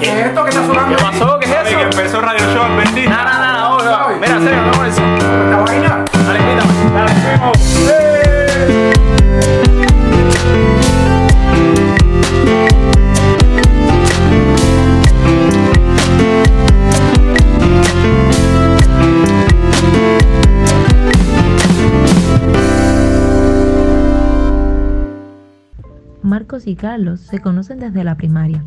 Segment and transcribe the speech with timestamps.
[0.00, 0.96] ¿qué es esto que está sonando?
[0.96, 1.38] ¿Qué pasó?
[1.38, 1.78] ¿Qué es eso?
[1.78, 3.10] que empezó Radio Show Adventista.
[3.10, 4.20] Nada, nada, ¿Sabes?
[4.20, 5.02] Mira, serio, no eso.
[5.02, 6.04] ¿Esta vaina?
[6.26, 6.94] Dale, invítame.
[6.94, 7.80] Dale, vamos.
[26.22, 28.62] Marcos y Carlos se conocen desde la primaria.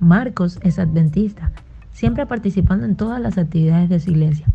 [0.00, 1.50] Marcos es adventista,
[1.92, 4.46] siempre participando en todas las actividades de su iglesia,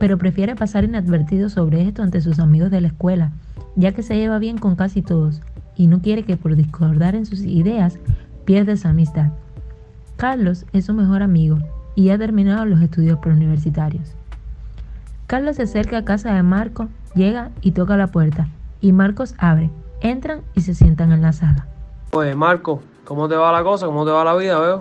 [0.00, 3.30] pero prefiere pasar inadvertido sobre esto ante sus amigos de la escuela,
[3.76, 5.40] ya que se lleva bien con casi todos
[5.76, 7.98] y no quiere que por discordar en sus ideas
[8.44, 9.30] pierda esa amistad.
[10.16, 11.58] Carlos es su mejor amigo
[11.94, 14.14] y ha terminado los estudios preuniversitarios.
[15.28, 18.48] Carlos se acerca a casa de Marcos, llega y toca la puerta,
[18.80, 19.70] y Marcos abre,
[20.00, 21.66] entran y se sientan en la sala.
[22.10, 23.86] Pues Marco, ¿cómo te va la cosa?
[23.86, 24.80] ¿Cómo te va la vida, veo?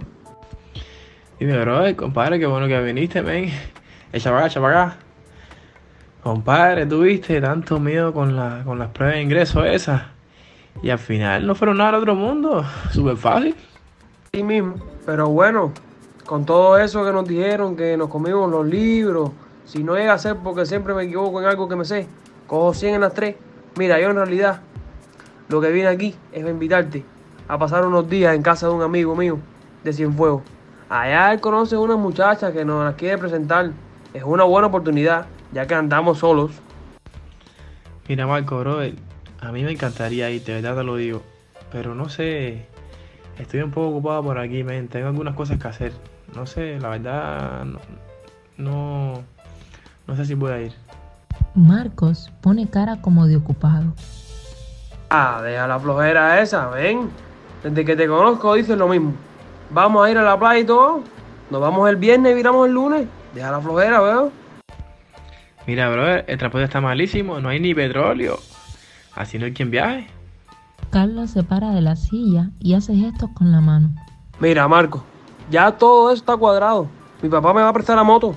[1.40, 3.50] Dime, bro, compadre, qué bueno que viniste, men.
[4.11, 4.97] Echa para acá, echa para acá.
[6.23, 10.02] Compadre, tuviste tanto miedo con, la, con las pruebas de ingreso esas.
[10.84, 12.66] Y al final no fueron nada al otro mundo.
[12.92, 13.56] Súper fácil.
[14.34, 14.75] Sí mismo.
[15.06, 15.72] Pero bueno,
[16.25, 19.31] con todo eso que nos dijeron, que nos comimos los libros,
[19.64, 22.09] si no llega a ser porque siempre me equivoco en algo que me sé,
[22.45, 23.38] cojo 100 en las tres.
[23.78, 24.59] Mira, yo en realidad
[25.47, 27.06] lo que vine aquí es a invitarte
[27.48, 29.40] a pasar unos días en casa de un amigo mío
[29.84, 30.44] de Cienfuegos.
[30.90, 33.72] Allá él conoce a una muchacha que nos la quiere presentar.
[34.14, 36.52] Es una buena oportunidad, ya que andamos solos.
[38.08, 38.95] Mira, Marco, brother,
[39.42, 41.22] a mí me encantaría ir, de verdad te lo digo.
[41.72, 42.66] Pero no sé,
[43.38, 44.88] estoy un poco ocupado por aquí, men.
[44.88, 45.94] Tengo algunas cosas que hacer.
[46.36, 47.80] No sé, la verdad, no,
[48.58, 49.23] no,
[50.08, 50.73] no sé si voy a ir.
[51.53, 53.94] Marcos pone cara como de ocupado.
[55.09, 57.09] Ah, deja la flojera esa, ven.
[57.63, 59.13] Desde que te conozco dices lo mismo.
[59.69, 61.03] Vamos a ir a la playa y todo.
[61.50, 63.08] Nos vamos el viernes y viramos el lunes.
[63.33, 64.31] Deja la flojera, veo.
[65.66, 68.40] Mira, brother, el transporte está malísimo, no hay ni petróleo.
[69.16, 70.07] Así no hay quien viaje.
[70.91, 73.89] Carlos se para de la silla y hace gestos con la mano.
[74.39, 75.03] Mira, Marco,
[75.50, 76.88] ya todo eso está cuadrado.
[77.22, 78.35] Mi papá me va a prestar la moto.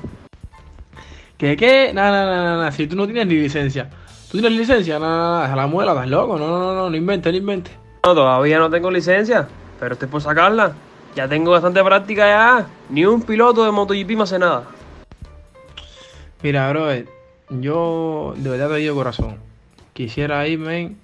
[1.38, 1.92] ¿Qué, qué?
[1.94, 3.88] Nada, nada, nada, si tú no tienes ni licencia.
[4.30, 4.98] ¿Tú tienes licencia?
[4.98, 6.38] Nada, nada, nada, la muela, estás loco.
[6.38, 7.74] No, no, no, no, no inventes, no inventes.
[8.02, 9.46] No, todavía no tengo licencia,
[9.78, 10.72] pero estoy por sacarla.
[11.14, 12.66] Ya tengo bastante práctica ya.
[12.88, 14.64] Ni un piloto de MotoGP me hace nada.
[16.42, 17.06] Mira, brother,
[17.50, 19.36] yo de verdad te digo corazón.
[19.92, 20.96] Quisiera irme,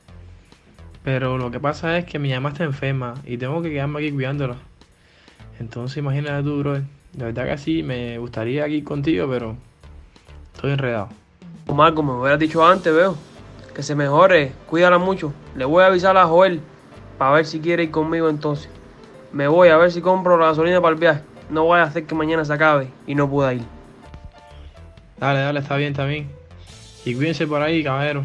[1.05, 4.11] pero lo que pasa es que mi mamá está enferma y tengo que quedarme aquí
[4.13, 4.57] cuidándola.
[5.61, 6.84] Entonces imagínate tú, brother.
[7.13, 9.55] De verdad que sí, me gustaría ir contigo, pero
[10.55, 11.11] estoy enredado.
[11.75, 13.17] Marco, me hubieras dicho antes, veo.
[13.75, 15.34] Que se mejore, cuídala mucho.
[15.57, 16.63] Le voy a avisar a Joel
[17.19, 18.69] para ver si quiere ir conmigo entonces.
[19.32, 21.22] Me voy a ver si compro la gasolina para el viaje.
[21.50, 23.65] No vaya a hacer que mañana se acabe y no pueda ir.
[25.19, 26.28] Dale, dale, está bien, está bien.
[27.04, 28.25] Y cuídense por ahí, caballero.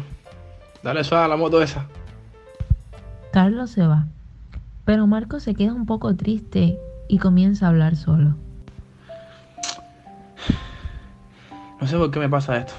[0.82, 1.86] Dale suave a la moto esa.
[3.32, 4.06] Carlos se va,
[4.84, 6.78] pero Marcos se queda un poco triste
[7.08, 8.34] y comienza a hablar solo.
[11.80, 12.74] No sé por qué me pasa esto.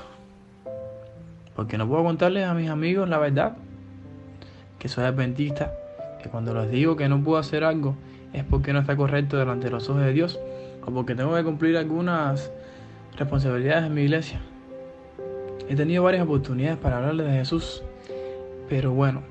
[1.56, 3.58] Porque no puedo contarles a mis amigos la verdad.
[4.80, 5.72] Que soy adventista.
[6.24, 7.96] Que cuando les digo que no puedo hacer algo
[8.34, 10.40] es porque no está correcto delante de los ojos de Dios.
[10.86, 12.52] O porque tengo que cumplir algunas
[13.18, 14.42] responsabilidades en mi iglesia.
[15.70, 17.84] He tenido varias oportunidades para hablarles de Jesús.
[18.70, 19.22] Pero bueno,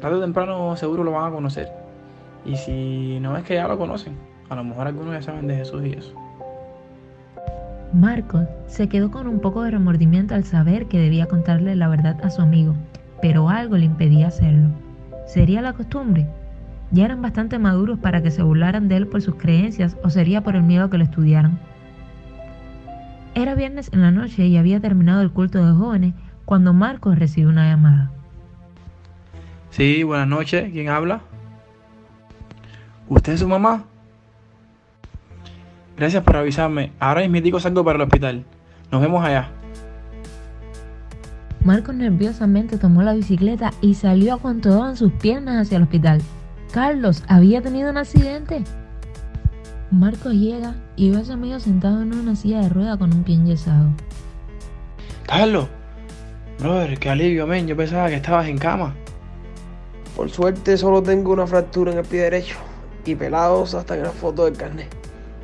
[0.00, 1.68] tarde o temprano seguro lo van a conocer.
[2.44, 4.16] Y si no es que ya lo conocen,
[4.48, 6.14] a lo mejor algunos ya saben de Jesús y eso.
[7.92, 12.16] Marcos se quedó con un poco de remordimiento al saber que debía contarle la verdad
[12.24, 12.74] a su amigo,
[13.20, 14.70] pero algo le impedía hacerlo.
[15.32, 16.26] ¿Sería la costumbre?
[16.90, 20.42] ¿Ya eran bastante maduros para que se burlaran de él por sus creencias o sería
[20.42, 21.58] por el miedo que lo estudiaran?
[23.34, 26.12] Era viernes en la noche y había terminado el culto de jóvenes
[26.44, 28.10] cuando Marcos recibió una llamada.
[29.70, 30.70] Sí, buenas noches.
[30.70, 31.22] ¿Quién habla?
[33.08, 33.84] ¿Usted es su mamá?
[35.96, 36.92] Gracias por avisarme.
[37.00, 38.44] Ahora mismo salgo para el hospital.
[38.90, 39.48] Nos vemos allá.
[41.64, 46.20] Marcos nerviosamente tomó la bicicleta y salió a cuanto daban sus piernas hacia el hospital.
[46.72, 48.64] Carlos había tenido un accidente.
[49.92, 53.22] Marcos llega y ve a su amigo sentado en una silla de rueda con un
[53.22, 53.90] pie enyesado.
[55.24, 55.68] Carlos.
[56.58, 57.68] Brother, qué alivio, men.
[57.68, 58.94] Yo pensaba que estabas en cama.
[60.16, 62.56] Por suerte solo tengo una fractura en el pie derecho
[63.04, 64.88] y pelados hasta en la foto del carnet.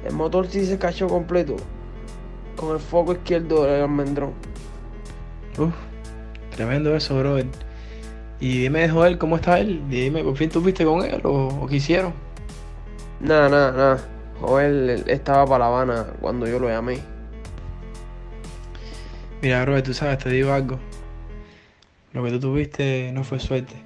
[0.04, 1.56] El motor sí se cachó completo
[2.56, 4.32] con el foco izquierdo del almendrón.
[5.58, 5.74] Uf,
[6.58, 7.46] tremendo eso, brother.
[8.40, 9.80] Y dime, Joel, ¿cómo está él?
[9.88, 12.12] Dime, ¿por fin tuviste con él o, o qué hicieron?
[13.20, 13.98] Nada, nada, nada.
[14.40, 16.98] Joel estaba para La Habana cuando yo lo llamé.
[19.40, 20.80] Mira, Robert, tú sabes, te digo algo.
[22.12, 23.76] Lo que tú tuviste no fue suerte.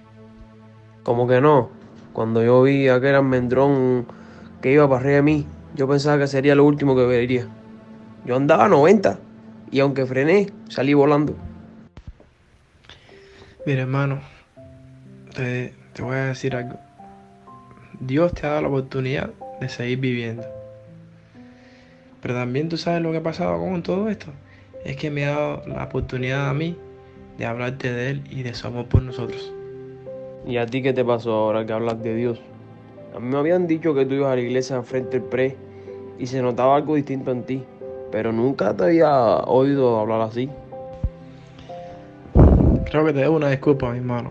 [1.03, 1.69] Como que no.
[2.15, 4.07] Cuando yo vi a aquel almendrón
[4.63, 7.49] que iba para arriba de mí, yo pensaba que sería lo último que vería.
[8.25, 9.19] Yo andaba a 90
[9.71, 11.37] y aunque frené, salí volando.
[13.64, 14.19] Mira, hermano,
[15.37, 16.75] te, voy a decir algo.
[18.00, 19.31] Dios te ha dado la oportunidad
[19.61, 20.43] de seguir viviendo.
[22.20, 24.26] Pero también tú sabes lo que ha pasado con todo esto.
[24.85, 26.76] Es que me ha dado la oportunidad a mí
[27.38, 29.53] de hablarte de Él y de su amor por nosotros.
[30.44, 32.41] ¿Y a ti qué te pasó ahora que hablas de Dios?
[33.15, 35.56] A mí me habían dicho que tú ibas a la iglesia frente al pre
[36.19, 37.62] y se notaba algo distinto en ti,
[38.11, 40.50] pero nunca te había oído hablar así.
[42.93, 44.31] Creo que te debo una disculpa, mi hermano.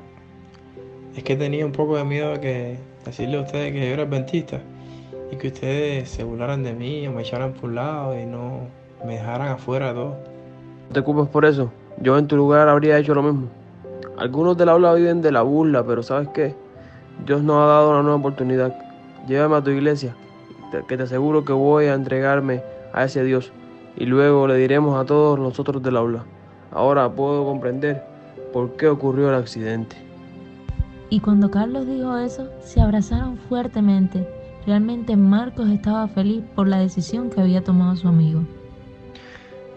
[1.15, 4.03] Es que tenía un poco de miedo de que decirle a ustedes que yo era
[4.03, 4.61] adventista
[5.31, 8.67] y que ustedes se burlaran de mí o me echaran por un lado y no
[9.03, 10.09] me dejaran afuera de todo.
[10.89, 11.71] No te culpes por eso.
[12.01, 13.47] Yo en tu lugar habría hecho lo mismo.
[14.19, 16.53] Algunos del aula viven de la burla, pero ¿sabes qué?
[17.25, 18.75] Dios nos ha dado una nueva oportunidad.
[19.27, 20.15] Llévame a tu iglesia,
[20.87, 22.61] que te aseguro que voy a entregarme
[22.93, 23.51] a ese Dios
[23.97, 26.25] y luego le diremos a todos nosotros del aula.
[26.71, 28.10] Ahora puedo comprender
[28.51, 29.95] por qué ocurrió el accidente.
[31.09, 34.27] Y cuando Carlos dijo eso, se abrazaron fuertemente.
[34.65, 38.43] Realmente Marcos estaba feliz por la decisión que había tomado su amigo.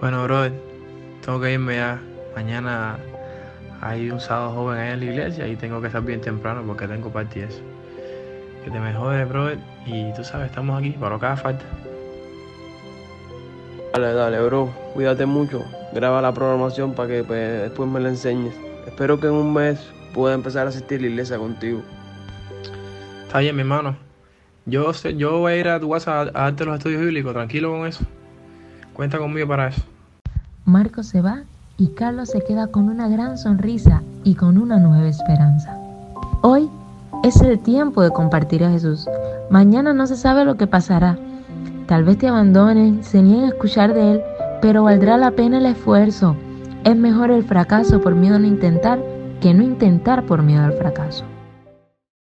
[0.00, 0.52] Bueno, brother,
[1.24, 2.00] tengo que irme ya.
[2.36, 2.98] Mañana
[3.80, 6.86] hay un sábado joven ahí en la iglesia y tengo que estar bien temprano porque
[6.86, 7.60] tengo eso.
[8.64, 9.58] Que te mejores, brother.
[9.86, 11.64] Y tú sabes, estamos aquí para lo que haga falta.
[13.94, 14.74] Dale, dale, bro.
[14.92, 15.64] Cuídate mucho.
[15.92, 18.52] Graba la programación para que pues, después me la enseñes.
[18.88, 19.78] Espero que en un mes
[20.12, 21.80] pueda empezar a asistir a la iglesia contigo.
[23.24, 23.96] Está bien, mi hermano.
[24.66, 27.70] Yo, sé, yo voy a ir a tu casa a, darte los estudios bíblicos, tranquilo
[27.70, 28.04] con eso.
[28.94, 29.82] Cuenta conmigo para eso.
[30.64, 31.44] Marcos se va
[31.78, 35.78] y Carlos se queda con una gran sonrisa y con una nueva esperanza.
[36.42, 36.68] Hoy
[37.22, 39.06] es el tiempo de compartir a Jesús.
[39.50, 41.16] Mañana no se sabe lo que pasará.
[41.86, 44.22] Tal vez te abandonen, se nieguen a escuchar de Él,
[44.62, 46.36] pero valdrá la pena el esfuerzo.
[46.84, 48.98] Es mejor el fracaso por miedo a no intentar
[49.40, 51.24] que no intentar por miedo al fracaso.